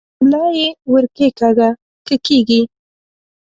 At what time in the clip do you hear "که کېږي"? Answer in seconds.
2.05-2.61